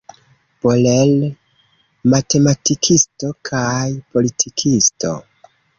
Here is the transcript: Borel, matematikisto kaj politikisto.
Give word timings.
Borel, 0.63 1.13
matematikisto 2.15 3.33
kaj 3.53 3.87
politikisto. 4.17 5.19